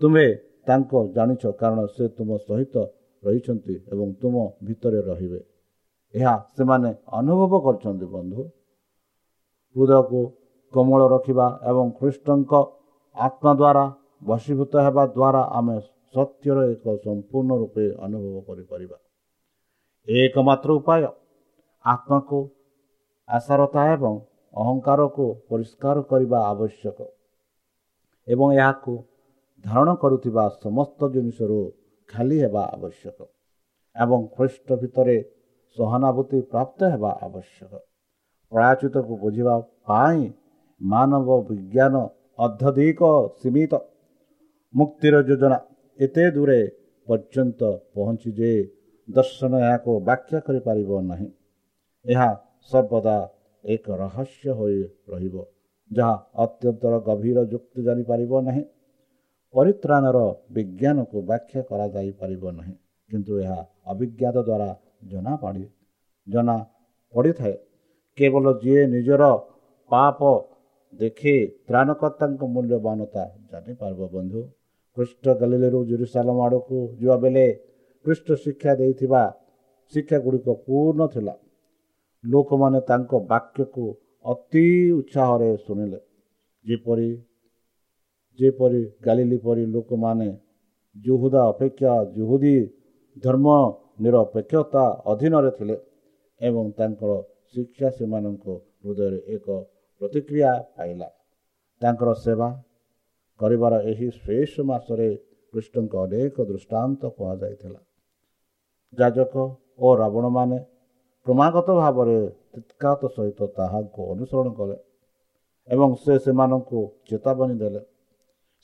ତୁମେ 0.00 0.26
ତାଙ୍କ 0.66 0.92
ଜାଣିଛ 1.16 1.42
କାରଣ 1.60 1.80
ସେ 1.86 2.04
ତୁମ 2.16 2.30
ସହିତ 2.38 2.74
ରହିଛନ୍ତି 3.22 3.74
ଏବଂ 3.92 4.08
ତୁମ 4.20 4.34
ଭିତରେ 4.64 5.00
ରହିବେ। 5.00 5.40
ଏହା 6.14 6.34
ସେମାନେ 6.56 6.90
ଅନୁଭବ 7.12 7.52
କରିଛନ୍ତି 7.60 8.06
ବନ୍ଧୁ। 8.06 8.42
ହୃଦୟକୁ 9.76 10.20
କୋମଳ 10.72 11.00
ରଖିବା 11.08 11.46
ଏବଂ 11.70 11.86
ଖ୍ରୀଷ୍ଟଙ୍କ 11.98 12.52
ଆତ୍ମା 13.16 13.52
ଦ୍ୱାରା 13.54 13.84
ବଶୀଭୂତ 14.24 14.72
ହେବା 14.86 15.04
ଦ୍ୱାରା 15.06 15.42
ଆମେ 15.58 15.76
ସତ୍ୟର 16.14 16.58
ଏକ 16.72 16.84
ସମ୍ପୂର୍ଣ୍ଣ 17.04 17.52
ରୂପେ 17.62 17.84
ଅନୁଭବ 18.06 18.36
କରିପାରିବା। 18.48 18.96
ଏକମାତ୍ର 20.08 20.70
ଉପାୟ 20.80 21.02
ଆତ୍ମାକୁ 21.84 22.38
ଆଶାରତା 23.28 23.82
ଏବଂ 23.94 24.14
ଅହଙ୍କାରକୁ 24.54 25.26
ପରିଷ୍କାର 25.50 25.96
କରିବା 26.10 26.38
ଆବଶ୍ୟକ 26.52 26.98
ଏବଂ 28.28 28.48
ଏହାକୁ 28.60 28.92
ଧାରଣ 29.64 29.88
କରୁଥିବା 30.02 30.44
ସମସ୍ତ 30.64 31.00
ଜିନିଷରୁ 31.14 31.60
ଖାଲି 32.08 32.36
ହେବା 32.42 32.62
ଆବଶ୍ୟକ 32.76 33.18
ଏବଂ 33.96 34.20
ଖ୍ରୀଷ୍ଟ 34.34 34.68
ଭିତରେ 34.82 35.16
ସହାନୁଭୂତି 35.76 36.38
ପ୍ରାପ୍ତ 36.52 36.80
ହେବା 36.92 37.10
ଆବଶ୍ୟକ। 37.26 37.72
ପ୍ରାୟଚିତକୁ 38.52 39.14
ବୁଝିବା 39.22 39.54
ପାଇଁ 39.86 40.22
ମାନବ 40.80 41.28
ବିଜ୍ଞାନ 41.48 41.94
ଅତ୍ୟଧିକ 42.38 43.00
ସୀମିତ। 43.40 43.72
ମୁକ୍ତିର 44.74 45.14
ଯୋଜନା 45.28 45.58
ଏତେ 46.00 46.24
ଦୂରେ 46.30 46.60
ପର୍ଯ୍ୟନ୍ତ 47.08 47.60
ପହଞ୍ଚି 47.94 48.30
ଯେ 48.32 48.50
ଦର୍ଶନ 49.08 49.52
ଏହାକୁ 49.60 49.92
ବ୍ୟାଖ୍ୟା 50.06 50.38
କରିପାରିବ 50.46 50.90
ନାହିଁ। 51.02 51.28
ଏହା 52.04 52.28
ସର୍ବଦା 52.70 53.16
ଏକ 53.64 53.86
ରହସ୍ୟ 54.02 54.52
ହୋଇ 54.58 54.78
ରହିବ 55.12 55.36
ଯାହା 55.90 56.14
ଅତ୍ୟନ୍ତର 56.44 56.94
ଗଭୀର 57.08 57.38
ଯୁକ୍ତି 57.52 57.80
ଜାଣିପାରିବ 57.86 58.32
ନାହିଁ। 58.48 58.62
ପରିତ୍ରାଣର 59.54 60.18
ବିଜ୍ଞାନକୁ 60.56 61.18
ବ୍ୟାଖ୍ୟା 61.30 61.60
କରାଯାଇପାରିବ 61.70 62.44
ନାହିଁ 62.58 62.74
କିନ୍ତୁ 63.10 63.32
ଏହା 63.42 63.58
ଅଭିଜ୍ଞାତ 63.92 64.36
ଦ୍ୱାରା 64.48 64.70
ଜଣାପଡ଼ି 65.10 65.64
ଜଣା 66.26 66.56
ପଡ଼ିଥାଏ 67.14 67.54
କେବଳ 68.18 68.44
ଯିଏ 68.62 68.82
ନିଜର 68.86 69.22
ପାପ 69.90 70.18
ଦେଖି 70.92 71.34
ତ୍ରାଣକର୍ତ୍ତାଙ୍କ 71.68 72.42
ମୂଲ୍ୟବାନତା 72.54 73.24
ଜାଣିପାରିବ 73.50 74.00
ବନ୍ଧୁ। 74.14 74.40
ଖ୍ରୀଷ୍ଟ 75.00 75.34
ଗାଲିଲେରୁ 75.40 75.78
ଜେରୁସାଲମ 75.84 76.38
ଆଡ଼କୁ 76.46 76.78
ଯିବା 76.98 77.16
ବେଳେ 77.16 77.44
ଖ୍ରୀଷ୍ଟ 78.04 78.28
ଶିକ୍ଷା 78.44 78.72
ଦେଇଥିବା 78.74 79.22
ଶିକ୍ଷା 79.92 80.18
ଗୁଡ଼ିକ 80.18 80.48
ପୂର୍ଣ୍ଣ 80.64 81.06
ଥିଲା। 81.06 81.34
ଲୋକମାନେ 82.24 82.80
ତାଙ୍କ 82.80 83.12
ବାକ୍ୟକୁ 83.30 83.84
ଅତି 84.24 84.66
ଉତ୍ସାହରେ 84.92 85.50
ଶୁଣିଲେ। 85.56 85.98
ଯେପରି 86.64 87.10
ଯେପରି 88.38 88.82
ଗାଲିଲି 89.02 89.38
ପରି 89.38 89.64
ଲୋକମାନେ 89.66 90.28
ଜୁହୁଦା 90.96 91.42
ଅପେକ୍ଷା 91.48 91.92
ଜୁହୁଦୀ 92.16 92.56
ଧର୍ମ 93.22 93.46
ନିରପେକ୍ଷତା 94.00 94.84
ଅଧୀନରେ 95.04 95.50
ଥିଲେ 95.50 95.76
ଏବଂ 96.40 96.64
ତାଙ୍କର 96.78 97.12
ଶିକ୍ଷା 97.52 97.88
ସେମାନଙ୍କ 97.90 98.44
ହୃଦୟରେ 98.82 99.20
ଏକ 99.34 99.46
ପ୍ରତିକ୍ରିୟା 100.00 100.52
ପାଇଲା। 100.76 101.08
ତାଙ୍କର 101.80 102.10
ସେବା 102.24 102.48
କରିବାର 103.40 103.74
ଏହି 103.90 104.08
ଶେଷ 104.22 104.52
ମାସରେ 104.70 105.08
କୃଷ୍ଣଙ୍କ 105.54 105.94
ଅନେକ 106.04 106.36
ଦୃଷ୍ଟାନ୍ତ 106.50 107.02
କୁହାଯାଇଥିଲା। 107.16 107.80
ଯାଜକ 108.98 109.34
ଓ 109.78 109.88
ରାବଣମାନେ 110.02 110.58
କ୍ରମାଗତ 111.26 111.68
ଭାବରେ 111.80 112.18
ତିତ୍କାତ 112.54 113.00
ସହିତ 113.16 113.40
ତାହାକୁ 113.58 114.00
ଅନୁସରଣ 114.12 114.48
କଲେ 114.58 114.76
ଏବଂ 115.68 115.90
ସେ 116.02 116.14
ସେମାନଙ୍କୁ 116.24 116.80
ଚେତାବନୀ 117.08 117.54
ଦେଲେ। 117.62 117.82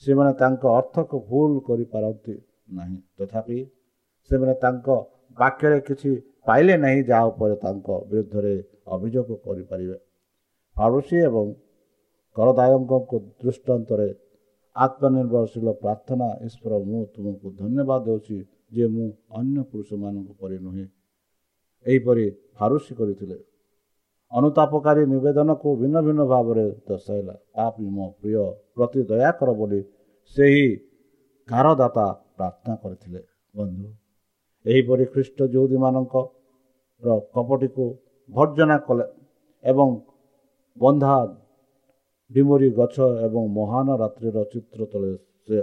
ସେମାନେ 0.03 0.31
ତାଙ୍କ 0.41 0.63
ଅର୍ଥକୁ 0.79 1.15
ଭୁଲ 1.29 1.51
କରିପାରନ୍ତି 1.67 2.35
ନାହିଁ। 2.77 2.97
ତଥାପି 3.17 3.59
ସେମାନେ 4.29 4.53
ତାଙ୍କ 4.63 4.87
ବାକ୍ୟରେ 5.37 5.79
କିଛି 5.87 6.09
ପାଇଲେ 6.47 6.75
ନାହିଁ 6.83 6.99
ଯାହା 7.09 7.25
ଉପରେ 7.31 7.55
ତାଙ୍କ 7.63 7.87
ବିରୁଦ୍ଧରେ 8.09 8.53
ଅଭିଯୋଗ 8.95 9.29
କରିପାରିବେ। 9.45 9.97
ଫାରୁସି 10.75 11.17
ଏବଂ 11.29 11.45
କରଦାୟଙ୍କ 12.35 12.91
ଦୃଷ୍ଟାନ୍ତରେ 13.41 14.07
ଆତ୍ମନିର୍ଭରଶୀଳ 14.77 15.67
ପ୍ରାର୍ଥନା 15.81 16.27
ଈଶ୍ୱର 16.45 16.73
ମୁଁ 16.85 17.01
ତୁମକୁ 17.13 17.47
ଧନ୍ୟବାଦ 17.59 17.99
ଦେଉଛି 18.07 18.37
ଯେ 18.71 18.85
ମୁଁ 18.87 19.07
ଅନ୍ୟ 19.39 19.59
ପୁରୁଷମାନଙ୍କ 19.71 20.29
ପରି 20.39 20.57
ନୁହେଁ 20.59 20.85
ଏହିପରି 21.85 22.25
ଫାରୁସି 22.57 22.93
କରିଥିଲେ 22.95 23.37
ଅନୁତାପକାରୀ 24.31 25.03
ନିବେଦନକୁ 25.05 25.69
ଭିନ୍ନ 25.77 25.97
ଭିନ୍ନ 26.01 26.21
ଭାବରେ 26.25 26.65
ଦର୍ଶାଇଲା 26.87 27.35
ପାପି 27.53 27.85
ମୋ 27.89 28.05
ପ୍ରିୟ 28.19 28.43
ପ୍ରତି 28.73 29.01
ଦୟାକର 29.11 29.49
ବୋଲି 29.53 29.79
ସେହି 30.35 30.67
କାରଦାତା 31.47 32.07
ପ୍ରାର୍ଥନା 32.37 32.75
କରିଥିଲେ 32.75 33.21
ବନ୍ଧୁ 33.53 33.87
ଏହିପରି 34.65 35.05
ଖ୍ରୀଷ୍ଟ 35.05 35.39
ଯୁହୁଦୀମାନଙ୍କର 35.53 37.17
କପଟିକୁ 37.33 37.85
ଭର୍ଜନା 38.29 38.77
କଲେ 38.87 39.05
ଏବଂ 39.63 39.87
ବନ୍ଧା 40.77 41.15
ଡିମୁରି 42.31 42.69
ଗଛ 42.79 42.95
ଏବଂ 43.25 43.43
ମହାନ 43.57 43.87
ରାତ୍ରିର 44.01 44.37
ଚିତ୍ର 44.51 44.79
ତଳେ 44.91 45.11
ସେ 45.45 45.57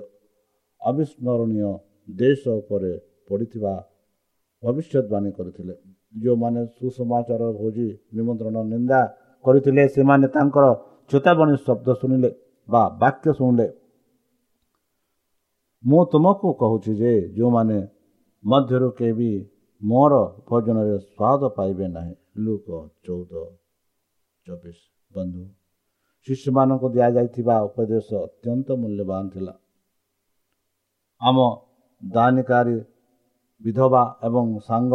ଅବିସ୍ମରଣୀୟ 0.80 1.70
ଦେଶ 2.20 2.42
ଉପରେ 2.60 2.92
ପଡ଼ିଥିବା 3.28 3.74
ଭବିଷ୍ୟତବାଣୀ 4.62 5.30
କରିଥିଲେ। 5.38 5.74
ଯେଉଁମାନେ 6.22 6.60
ସୁସମାଚାର 6.76 7.42
ଭୋଜି 7.60 7.88
ନିମନ୍ତ୍ରଣ 8.16 8.56
ନିନ୍ଦା 8.72 9.00
କରିଥିଲେ 9.44 9.82
ସେମାନେ 9.94 10.26
ତାଙ୍କର 10.34 10.64
ଚେତାବନୀ 11.10 11.54
ଶବ୍ଦ 11.66 11.88
ଶୁଣିଲେ 12.00 12.30
ବା 12.68 12.82
ବାକ୍ୟ 13.02 13.28
ଶୁଣିଲେ। 13.38 13.66
ମୁଁ 15.84 16.00
ତୁମକୁ 16.12 16.48
କହୁଛି 16.60 16.92
ଯେ 17.00 17.12
ଯେଉଁମାନେ 17.36 17.78
ମଧ୍ୟରୁ 18.44 18.88
କେହି 18.98 19.32
ମୋର 19.80 20.14
ଭୋଜନରେ 20.48 20.96
ସ୍ୱାଦ 21.08 21.42
ପାଇବେ 21.56 21.86
ନାହିଁ। 21.96 22.14
ଲୁକ 22.44 22.66
ଚଉଦ 23.04 23.32
ଚବିଶ 24.46 24.78
ବନ୍ଧୁ 25.14 25.42
ଶିଶୁମାନଙ୍କୁ 26.28 26.88
ଦିଆଯାଇଥିବା 26.88 27.56
ଉପଦେଶ 27.62 28.08
ଅତ୍ୟନ୍ତ 28.14 28.68
ମୂଲ୍ୟବାନ 28.76 29.24
ଥିଲା। 29.28 29.54
ଆମ 31.20 31.38
ଦାନିକାରୀ 32.02 32.76
ବିଧବା 33.60 34.02
ଏବଂ 34.22 34.46
ସାଙ୍ଗ 34.60 34.94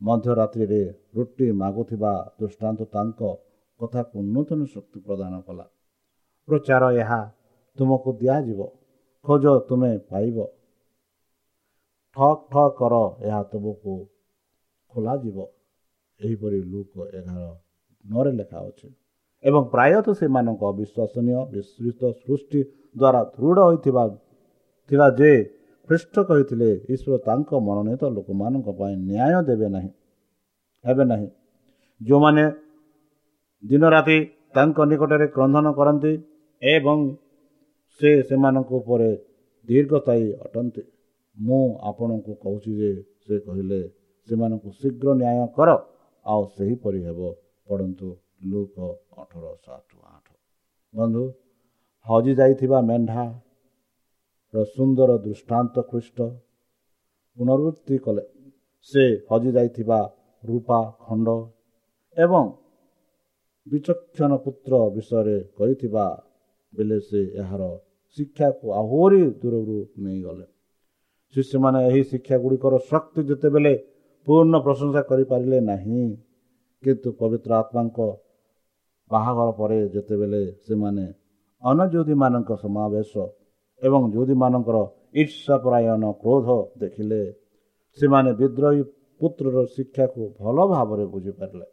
ମଧ୍ୟରାତ୍ରିରେ 0.00 0.82
ରୁଟି 1.16 1.46
ମାଗୁଥିବା 1.52 2.12
ଦୃଷ୍ଟାନ୍ତ 2.40 2.80
ତାଙ୍କ 2.84 3.20
କଥାକୁ 3.80 4.16
ନୂତନ 4.22 4.60
ଶକ୍ତି 4.64 4.98
ପ୍ରଦାନ 5.00 5.40
କଲା। 5.40 5.66
ପ୍ରଚାର 6.48 6.84
ଏହା 6.92 7.20
ତୁମକୁ 7.78 8.10
ଦିଆଯିବ। 8.12 8.60
ଖୋଜ 9.24 9.44
ତୁମେ 9.68 9.98
ପାଇବ। 10.10 10.36
ଠକ୍ 12.16 12.42
ଠକ୍ 12.52 12.76
କର 12.78 12.94
ଏହା 13.20 13.40
ତୁମକୁ 13.42 13.94
ଖୋଲାଯିବ। 14.92 15.38
ଏହିପରି 16.20 16.58
ଲୁକ 16.62 16.94
ଏଗାର 17.12 17.48
ନରେ 18.04 18.32
ଲେଖା 18.32 18.58
ଅଛି। 18.68 18.88
ଏବଂ 19.46 19.62
ପ୍ରାୟତଃ 19.72 20.14
ସେମାନଙ୍କ 20.20 20.62
ଅବିଶ୍ୱସନୀୟ 20.72 21.34
ବିସ୍ତୃତ 21.52 22.00
ସୃଷ୍ଟି 22.20 22.60
ଦ୍ୱାରା 22.96 23.20
ଦୃଢ଼ 23.34 23.58
ହୋଇଥିବା 23.66 24.04
ଥିଲା 24.90 25.06
ଯେ 25.18 25.30
ଖ୍ରୀଷ୍ଟ 25.88 26.14
କହିଥିଲେ 26.28 26.70
ଈଶ୍ୱର 26.94 27.14
ତାଙ୍କ 27.26 27.50
ମନୋନୀତ 27.66 28.02
ଲୋକମାନଙ୍କ 28.16 28.68
ପାଇଁ 28.78 28.94
ନ୍ୟାୟ 29.02 29.42
ଦେବେ 29.48 29.68
ନାହିଁ 29.74 29.90
ହେବେ 30.84 31.04
ନାହିଁ। 31.04 31.28
ଯେଉଁମାନେ 32.00 32.44
ଦିନ 33.62 33.84
ରାତି 33.88 34.18
ତାଙ୍କ 34.54 34.78
ନିକଟରେ 34.90 35.26
କ୍ରନ୍ଧନ 35.26 35.66
କରନ୍ତି 35.78 36.12
ଏବଂ 36.62 36.98
ସେ 38.00 38.10
ସେମାନଙ୍କ 38.28 38.70
ଉପରେ 38.80 39.10
ଦୀର୍ଘସ୍ଥାୟୀ 39.68 40.26
ଅଟନ୍ତି। 40.44 40.82
ମୁଁ 41.36 41.62
ଆପଣଙ୍କୁ 41.90 42.32
କହୁଛି 42.44 42.72
ଯେ 42.80 42.90
ସେ 43.22 43.34
କହିଲେ 43.46 43.80
ସେମାନଙ୍କୁ 44.28 44.68
ଶୀଘ୍ର 44.80 45.08
ନ୍ୟାୟ 45.20 45.42
କର 45.56 45.70
ଆଉ 46.26 46.42
ସେହିପରି 46.56 47.00
ହେବ। 47.06 47.20
ପଢ଼ନ୍ତୁ। 47.68 48.08
ଲୁକ 48.50 48.76
ଅଠର 49.20 49.44
ସାତ 49.64 49.90
ଆଠ। 50.14 50.26
ବନ୍ଧୁ 50.94 51.24
ହଜି 52.06 52.32
ଯାଇଥିବା 52.40 52.78
ମେଣ୍ଢାର 52.88 54.64
ସୁନ୍ଦର 54.74 55.10
ଦୃଷ୍ଟାନ୍ତ 55.24 55.74
ଖ୍ରୀଷ୍ଟ 55.90 56.18
ପୁନରୁକ୍ତି 57.38 57.96
କଲେ। 58.04 58.24
ସେ 58.90 59.04
ହଜି 59.30 59.50
ଯାଇଥିବା 59.56 59.98
ରୂପା 60.42 60.80
ଖଣ୍ଡ 61.04 61.28
ଏବଂ 62.16 62.44
ବିଚକ୍ଷଣ 63.66 64.32
ପୁତ୍ର 64.44 64.72
ବିଷୟରେ 64.96 65.36
କହିଥିବା 65.58 66.06
ବେଳେ 66.72 66.98
ସେ 67.08 67.20
ଏହାର 67.42 67.62
ଶିକ୍ଷାକୁ 68.18 68.66
ଆହୁରି 68.80 69.22
ଦୂରରୁ 69.40 69.78
ନେଇଗଲେ। 70.04 70.46
ଶିଷ୍ୟମାନେ 71.34 71.80
ଏହି 71.88 72.02
ଶିକ୍ଷା 72.10 72.36
ଗୁଡ଼ିକର 72.42 72.74
ଶକ୍ତି 72.90 73.20
ଯେତେବେଳେ 73.28 73.74
ପୂର୍ଣ୍ଣ 74.26 74.54
ପ୍ରଶଂସା 74.66 75.00
କରିପାରିଲେ 75.10 75.58
ନାହିଁ 75.70 76.02
କିନ୍ତୁ 76.82 77.08
ପବିତ୍ର 77.20 77.50
ଆତ୍ମାଙ୍କ 77.62 77.98
ବାହାଘର 79.10 79.48
ପରେ 79.60 79.78
ଯେତେବେଳେ 79.94 80.42
ସେମାନେ 80.66 81.06
ଅନଯୋଧୀମାନଙ୍କ 81.62 82.50
ସମାବେଶ 82.64 83.12
ଏବଂ 83.82 84.02
ଯୋଧୀମାନଙ୍କର 84.14 84.78
ଈର୍ଷାପରାୟଣ 85.20 86.04
କ୍ରୋଧ 86.22 86.48
ଦେଖିଲେ 86.82 87.20
ସେମାନେ 87.98 88.30
ବିଦ୍ରୋହୀ 88.40 88.82
ପୁତ୍ରର 89.20 89.56
ଶିକ୍ଷାକୁ 89.74 90.22
ଭଲ 90.40 90.56
ଭାବରେ 90.72 91.04
ବୁଝିପାରିଲେ 91.14 91.66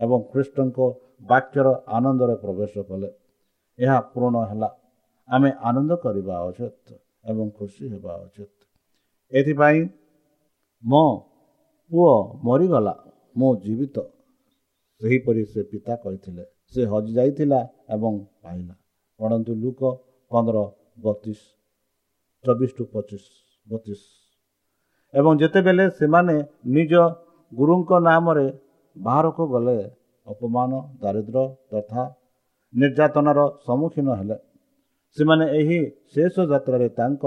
ଏବଂ 0.00 0.18
ଖ୍ରୀଷ୍ଟଙ୍କ 0.32 0.78
ବାକ୍ୟର 1.30 1.68
ଆନନ୍ଦରେ 1.96 2.34
ପ୍ରବେଶ 2.42 2.74
କଲେ। 2.88 3.08
ଏହା 3.78 3.98
ପୂରଣ 4.12 4.34
ହେଲା 4.50 4.68
ଆମେ 5.28 5.50
ଆନନ୍ଦ 5.68 5.92
କରିବା 6.04 6.36
ଉଚିତ 6.48 6.88
ଏବଂ 7.30 7.46
ଖୁସି 7.58 7.84
ହେବା 7.92 8.12
ଉଚିତ। 8.24 8.50
ଏଥିପାଇଁ 9.32 9.80
ମୋ 10.84 11.04
ପୁଅ 11.90 12.12
ମରିଗଲା 12.46 12.94
ମୁଁ 13.36 13.50
ଜୀବିତ 13.64 13.96
ସେହିପରି 15.00 15.42
ସେ 15.52 15.60
ପିତା 15.70 15.94
କହିଥିଲେ। 16.04 16.44
ସେ 16.74 16.80
ହଜିଯାଇଥିଲା 16.84 17.60
ଏବଂ 17.88 18.12
ପାଇଲା। 18.42 18.74
ପଢ଼ନ୍ତୁ 19.20 19.52
ଲୁକ 19.62 19.80
ପନ୍ଦର 20.30 20.58
ବତିଶ 21.04 21.40
ଚବିଶ 22.44 22.70
ଟୁ 22.76 22.84
ପଚିଶ 22.92 23.24
ବତିଶ। 23.66 24.00
ଏବଂ 25.14 25.32
ଯେତେବେଳେ 25.38 25.84
ସେମାନେ 25.90 26.36
ନିଜ 26.74 26.92
ଗୁରୁଙ୍କ 27.52 27.90
ନାମରେ 28.00 28.46
ବାହାରକୁ 28.96 29.42
ଗଲେ 29.46 29.78
ଅପମାନ 30.26 30.70
ଦାରିଦ୍ର୍ୟ 31.02 31.44
ତଥା 31.70 32.02
ନିର୍ଯାତନାର 32.74 33.40
ସମ୍ମୁଖୀନ 33.66 34.08
ହେଲେ। 34.20 34.36
ସେମାନେ 35.18 35.44
ଏହି 35.60 35.78
ଶେଷ 36.12 36.34
ଯାତ୍ରାରେ 36.52 36.88
ତାଙ୍କ 36.98 37.24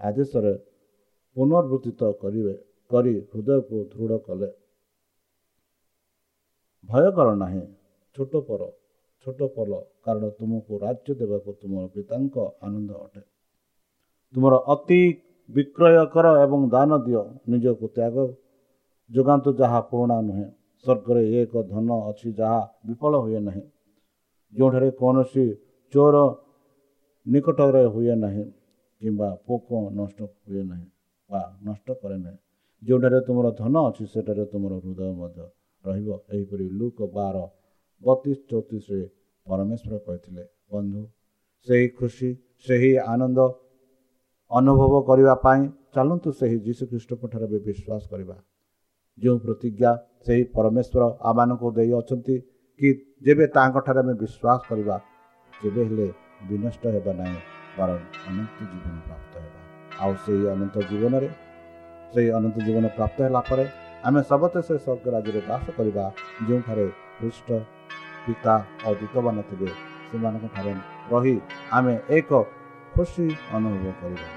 ଆଦେଶରେ 0.00 0.52
ପୁନର୍ବୃତ୍ତିତ 1.36 2.00
କରିବେ 2.22 2.54
କରି 2.90 3.14
ହୃଦୟକୁ 3.30 3.76
ଦୃଢ଼ 3.92 4.18
କଲେ। 4.26 4.48
ଭୟ 6.88 7.06
କର 7.16 7.28
ନାହିଁ। 7.34 7.62
ଛୋଟ 8.16 8.32
ପର 8.48 8.62
ଛୋଟ 9.26 9.40
ପଲ 9.56 9.70
କାରଣ 10.04 10.24
ତୁମକୁ 10.38 10.72
ରାଜ୍ୟ 10.78 11.14
ଦେବାକୁ 11.20 11.50
ତୁମର 11.60 11.84
ପିତାଙ୍କ 11.94 12.36
ଆନନ୍ଦ 12.60 12.90
ଅଟେ। 13.04 13.22
ତୁମର 14.34 14.54
ଅତି 14.74 15.00
ବିକ୍ରୟ 15.48 16.04
କର 16.14 16.26
ଏବଂ 16.44 16.60
ଦାନ 16.74 16.90
ଦିଅ 17.06 17.22
ନିଜକୁ 17.48 17.86
ତ୍ୟାଗ 17.96 18.16
ଯୋଗାନ୍ତୁ 19.10 19.50
ଯାହା 19.60 19.80
ପୁରୁଣା 19.90 20.16
ନୁହେଁ। 20.28 20.46
ସ୍ୱର୍ଗରେ 20.84 21.22
ଏକ 21.40 21.52
ଧନ 21.62 21.88
ଅଛି 22.10 22.28
ଯାହା 22.32 22.60
ବିଫଳ 22.86 23.12
ହୁଏ 23.24 23.40
ନାହିଁ। 23.48 23.64
ଯେଉଁଠାରେ 24.52 24.88
କୌଣସି 25.00 25.44
ଚୋର 25.92 26.16
ନିକଟରେ 27.26 27.84
ହୁଏ 27.94 28.14
ନାହିଁ 28.14 28.44
କିମ୍ବା 29.00 29.28
ପୋକ 29.46 29.68
ନଷ୍ଟ 29.98 30.18
ହୁଏ 30.44 30.62
ନାହିଁ 30.70 30.86
ବା 31.30 31.42
ନଷ୍ଟ 31.66 31.88
କରେ 32.00 32.16
ନାହିଁ। 32.16 32.38
ଯେଉଁଠାରେ 32.82 33.18
ତୁମର 33.26 33.46
ଧନ 33.60 33.74
ଅଛି 33.88 34.04
ସେଠାରେ 34.12 34.44
ତୁମର 34.52 34.72
ହୃଦୟ 34.82 35.10
ମଧ୍ୟ 35.20 35.44
ରହିବ। 35.84 36.08
ଏହିପରି 36.34 36.66
ଲୁକ 36.78 36.98
ବାର 37.14 37.36
ବତିଶ 38.02 38.38
ଚଉତିଶରେ 38.50 39.04
ପରମେଶ୍ୱର 39.46 39.94
କହିଥିଲେ 40.06 40.44
ବନ୍ଧୁ 40.72 41.02
ସେହି 41.66 41.88
ଖୁସି 41.98 42.28
ସେହି 42.66 42.92
ଆନନ୍ଦ 43.12 43.38
ଅନୁଭବ 44.50 44.92
କରିବା 45.08 45.34
ପାଇଁ 45.44 45.62
ଚାଲନ୍ତୁ 45.94 46.30
ସେହି 46.40 46.56
ଯୀଶୁଖ୍ରୀଷ୍ଟଙ୍କଠାରେ 46.66 47.46
ବି 47.52 47.58
ବିଶ୍ୱାସ 47.68 48.02
କରିବା। 48.12 48.36
ଯେଉଁ 49.18 49.38
ପ୍ରତିଜ୍ଞା 49.44 49.90
ସେହି 50.26 50.42
ପରମେଶ୍ୱର 50.56 51.02
ଆମମାନଙ୍କୁ 51.28 51.68
ଦେଇଅଛନ୍ତି 51.78 52.34
କି 52.80 52.88
ଯେବେ 53.26 53.46
ତାଙ୍କଠାରେ 53.56 54.00
ଆମେ 54.04 54.14
ବିଶ୍ୱାସ 54.22 54.60
କରିବା 54.70 54.96
ଯେବେ 55.52 55.82
ହେଲେ 55.88 56.06
ବିନଷ୍ଟ 56.48 56.82
ହେବା 56.94 57.12
ନାହିଁ 57.20 57.38
ବରଂ 57.78 57.98
ଅନନ୍ତ 58.28 58.58
ଜୀବନ 58.72 58.96
ପ୍ରାପ୍ତ 59.08 59.32
ହେବା। 59.44 59.60
ଆଉ 60.02 60.12
ସେହି 60.24 60.44
ଅନନ୍ତ 60.54 60.76
ଜୀବନରେ 60.90 61.28
ସେହି 62.12 62.28
ଅନନ୍ତ 62.38 62.56
ଜୀବନ 62.66 62.84
ପ୍ରାପ୍ତ 62.96 63.18
ହେଲା 63.26 63.40
ପରେ 63.50 63.64
ଆମେ 64.06 64.20
ସମସ୍ତେ 64.32 64.60
ସେ 64.68 64.74
ସ୍ୱର୍ଗ 64.84 65.06
ରାଜ୍ୟରେ 65.14 65.40
ବାସ 65.50 65.64
କରିବା 65.78 66.04
ଯେଉଁଠାରେ 66.46 66.86
ଖ୍ରୀଷ୍ଟ 67.18 67.48
ପିତା 68.26 68.54
ଓ 68.86 68.88
ଦୂତମାନ 68.94 69.36
ଥିବେ 69.48 69.68
ସେମାନଙ୍କ 70.08 70.44
ଠାରେ 70.54 70.72
ରହି 71.12 71.34
ଆମେ 71.72 71.94
ଏକ 72.18 72.30
ଖୁସି 72.94 73.26
ଅନୁଭବ 73.56 73.86
କରିବା। 74.00 74.28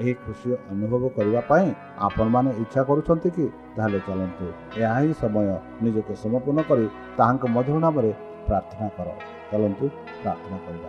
ଏହି 0.00 0.12
ଖୁସି 0.24 0.48
ଅନୁଭବ 0.72 1.02
କରିବା 1.16 1.40
ପାଇଁ 1.50 1.66
ଆପଣମାନେ 2.06 2.50
ଇଚ୍ଛା 2.62 2.82
କରୁଛନ୍ତି 2.88 3.28
କି? 3.36 3.46
ତାହେଲେ 3.76 3.98
ଚାଲନ୍ତୁ 4.06 4.46
ଏହା 4.82 4.96
ହିଁ 5.00 5.12
ସମୟ 5.22 5.46
ନିଜକୁ 5.84 6.12
ସମର୍ପଣ 6.24 6.58
କରି 6.68 6.86
ତାହାଙ୍କ 7.18 7.44
ମଧୁର 7.56 7.76
ନାମରେ 7.84 8.10
ପ୍ରାର୍ଥନା 8.46 8.86
କର। 8.96 9.08
ଚାଲନ୍ତୁ 9.50 9.84
ପ୍ରାର୍ଥନା 10.22 10.58
କରିବା। 10.64 10.88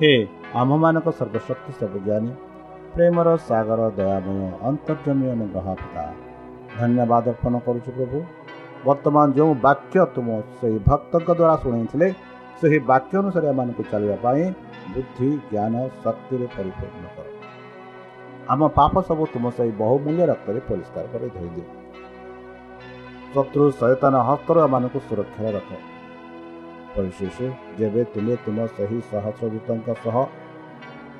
ହେ 0.00 0.12
ଆମ୍ଭମାନଙ୍କ 0.60 1.08
ସର୍ବଶକ୍ତି 1.18 1.72
ସବୁଜ୍ଞାନୀ 1.80 2.30
ପ୍ରେମର 2.94 3.28
ସାଗର 3.48 3.80
ଦୟାମୟ 3.98 4.38
ଅନ୍ତର୍ଜମୀ 4.68 5.26
ଅନୁଗ୍ରହ 5.34 5.66
ପିତା 5.80 6.04
ଧନ୍ୟବାଦ 6.78 7.24
ଅର୍ପଣ 7.32 7.54
କରୁଛୁ 7.66 7.90
ପ୍ରଭୁ। 7.96 8.18
ବର୍ତ୍ତମାନ 8.86 9.26
ଯେଉଁ 9.36 9.52
ବାକ୍ୟ 9.62 10.04
ତୁମ 10.14 10.28
ସେହି 10.58 10.78
ଭକ୍ତଙ୍କ 10.88 11.28
ଦ୍ୱାରା 11.30 11.54
ଶୁଣେଇଥିଲେ 11.62 12.08
ସେହି 12.60 12.78
ବାକ୍ୟ 12.90 13.14
ଅନୁସାରେ 13.20 13.46
ଏମାନଙ୍କୁ 13.52 13.82
ଚାଲିବା 13.90 14.16
ପାଇଁ 14.24 14.42
ବୁଦ୍ଧି 14.94 15.28
ଜ୍ଞାନ 15.50 15.74
ଶକ୍ତିରେ 16.04 16.46
ପରିପୂର୍ଣ୍ଣ 16.54 17.04
କର 17.16 17.26
ଆମ 18.52 18.60
ପାପ 18.78 18.94
ସବୁ 19.08 19.24
ତୁମ 19.34 19.44
ସେହି 19.56 19.72
ବହୁମୂଲ୍ୟ 19.82 20.22
ରକ୍ତରେ 20.32 20.60
ପରିଷ୍କାର 20.68 21.04
କରି 21.12 21.28
ଧୋଇଦିଅ 21.36 21.66
ଶତ୍ରୁ 23.34 23.64
ସୈତାନ 23.80 24.14
ହସ୍ତରୁ 24.28 24.58
ଏମାନଙ୍କୁ 24.66 24.98
ସୁରକ୍ଷାରେ 25.08 25.50
ରଖ 25.56 25.70
ପରିଶେଷ 26.94 27.36
ଯେବେ 27.78 28.02
ତୁମେ 28.12 28.34
ତୁମ 28.44 28.58
ସେହି 28.76 28.98
ସହସ୍ରଦୂତଙ୍କ 29.10 29.88
ସହ 30.04 30.16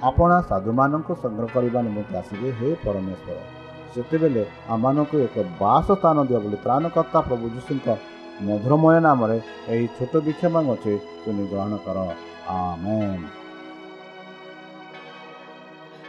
ଆପଣା 0.08 0.36
ସାଧୁମାନଙ୍କୁ 0.50 1.12
ସଂଗ୍ରହ 1.22 1.48
କରିବା 1.54 1.80
ନିମନ୍ତେ 1.86 2.14
ଆସିବେ 2.20 2.48
ହେ 2.58 2.68
ପରମେଶ୍ୱର 2.84 3.57
ସେତେବେଳେ 3.94 4.42
ଆମମାନଙ୍କୁ 4.74 5.16
ଏକ 5.26 5.36
ବାସ 5.62 5.86
ସ୍ଥାନ 6.00 6.16
ଦିଅ 6.28 6.38
ବୋଲି 6.44 6.58
ତ୍ରାଣକର୍ତ୍ତା 6.64 7.18
ପ୍ରଭୁ 7.28 7.44
ଯୀଶୁଙ୍କ 7.54 7.86
ମଧୁରମୟ 8.46 8.96
ନାମରେ 9.06 9.38
ଏହି 9.72 9.86
ଛୋଟ 9.96 10.12
ବିକ୍ଷମ 10.26 10.54
ଅଛି 10.74 10.92
ତୁମେ 11.22 11.44
ଗ୍ରହଣ 11.50 11.72
କର। 11.84 11.98
ଆମେ 12.58 13.00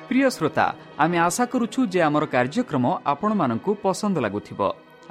ପ୍ରିୟ 0.09 0.29
ଶ୍ରୋତା 0.35 0.65
ଆମେ 1.03 1.17
ଆଶା 1.27 1.43
କରୁଛୁ 1.53 1.79
ଯେ 1.93 1.99
ଆମର 2.07 2.23
କାର୍ଯ୍ୟକ୍ରମ 2.35 2.85
ଆପଣମାନଙ୍କୁ 3.11 3.71
ପସନ୍ଦ 3.83 4.15
ଲାଗୁଥିବ। 4.25 4.61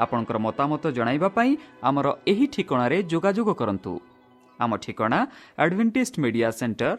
ଆପଣଙ୍କର 0.03 0.37
ମତାମତ 0.47 0.85
ଜଣାଇବା 0.97 1.29
ପାଇଁ 1.37 1.51
ଆମର 1.89 2.07
ଏହି 2.31 2.47
ଠିକଣାରେ 2.55 2.99
ଯୋଗାଯୋଗ 3.13 3.49
କରନ୍ତୁ। 3.61 3.93
ଆମ 4.59 4.71
ଠିକଣା 4.85 5.19
Adventist 5.63 6.15
Media 6.23 6.49
Centre 6.61 6.91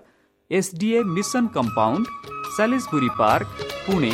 S 0.51 0.71
DA 0.82 0.99
mission 1.15 1.47
compound 1.55 2.05
Salisbury 2.55 3.10
Park 3.19 3.49
Pune 3.86 4.13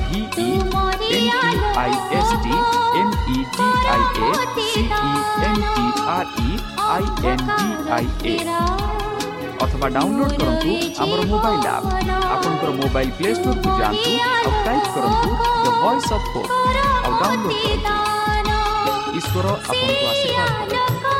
ଅଥବା 9.63 9.87
ଡାଉନଲୋଡ୍ 9.95 10.33
କରନ୍ତୁ 10.39 10.71
ଆମର 11.03 11.21
ମୋବାଇଲ 11.31 11.65
ଆପ୍ 11.75 11.87
ଆପଣଙ୍କର 12.33 12.71
ମୋବାଇଲ 12.79 13.09
ପ୍ଲେ 13.17 13.29
ଷ୍ଟୋରକୁ 13.37 13.69
ଯାଆନ୍ତୁ 13.79 14.11
ଆଉ 14.25 14.51
ଟାଇପ୍ 14.65 14.89
କରନ୍ତୁ 14.95 15.29
ଦ 15.63 15.65
ଭଏସ୍ 15.81 16.09
ଅଫ୍ 16.17 16.27
ହୋପ୍ 16.33 16.51
ଆଉ 17.05 17.13
ଡାଉନଲୋଡ୍ 17.21 17.57
କରନ୍ତୁ 17.63 17.93
ଈଶ୍ୱର 19.17 19.45
ଆପଣଙ୍କୁ 19.69 20.03
ଆଶୀର୍ବାଦ 20.11 20.49
କରନ୍ତୁ 20.59 21.10